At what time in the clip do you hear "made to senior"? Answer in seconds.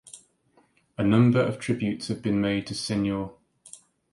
2.41-3.29